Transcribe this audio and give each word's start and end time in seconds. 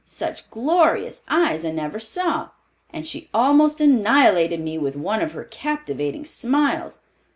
Such 0.03 0.49
glorious 0.49 1.21
eyes 1.29 1.63
I 1.63 1.69
never 1.69 1.99
saw. 1.99 2.49
And 2.91 3.05
she 3.05 3.29
almost 3.35 3.79
annihilated 3.79 4.59
me 4.59 4.79
with 4.79 4.95
one 4.95 5.21
of 5.21 5.33
her 5.33 5.43
captivating 5.43 6.25
smiles. 6.25 7.01